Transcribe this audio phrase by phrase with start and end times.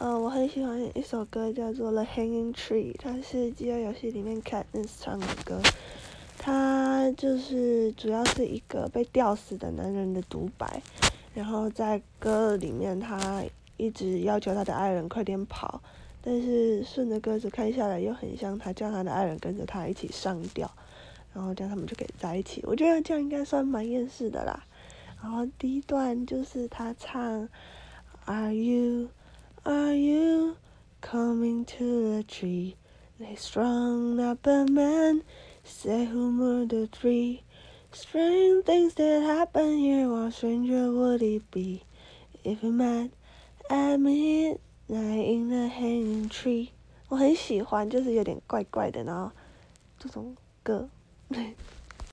[0.00, 5.60] 嗯，我很喜欢一首歌，叫做《The Hanging Tree》，它是《饥饿游戏》里面 Katniss 唱的歌。
[6.38, 10.80] 它就是主要是一个被吊死的男人的独白，
[11.34, 13.42] 然后在歌里面，他
[13.76, 15.82] 一直要求他的爱人快点跑，
[16.22, 20.70] 但是顺着歌词看下来，又很像他叫他的爱人跟着他一起上吊，
[21.34, 22.62] 然后这样他们就可以在一起。
[22.64, 24.64] 我觉得这样应该算蛮厌世的啦。
[25.20, 27.48] 然后第一段就是他唱
[28.26, 29.08] ，Are you?
[30.97, 32.75] Are you coming to the tree?
[33.19, 35.23] They strung up a man,
[35.63, 37.43] say who murdered three.
[37.91, 41.83] Strange things that happen here, what stranger would it be
[42.43, 43.11] if we met
[43.69, 46.71] at midnight in the hanging tree?
[47.09, 49.31] 我很喜欢，就是有点怪怪的，然后
[49.99, 50.89] 这种歌。